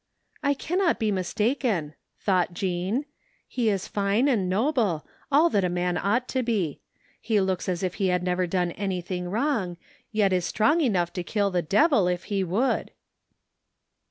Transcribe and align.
"I 0.43 0.55
cannot 0.55 0.97
be 0.97 1.11
mistaken," 1.11 1.93
thought 2.19 2.55
Jean." 2.55 3.05
He 3.47 3.69
is 3.69 3.87
fine 3.87 4.27
and 4.27 4.49
noble— 4.49 5.05
all 5.31 5.47
that 5.51 5.63
a 5.63 5.69
man 5.69 5.95
ought 5.95 6.27
to 6.29 6.41
be. 6.41 6.79
He 7.21 7.39
looks 7.39 7.69
as 7.69 7.83
if 7.83 7.93
he 8.01 8.07
had 8.07 8.23
never 8.23 8.47
done 8.47 8.71
anything 8.71 9.29
wrong, 9.29 9.77
yet 10.11 10.33
is 10.33 10.43
strong 10.43 10.81
enough 10.81 11.13
to 11.13 11.23
kill 11.23 11.51
the 11.51 11.61
devil 11.61 12.07
if 12.07 12.23
he 12.33 12.43
would." 12.43 12.89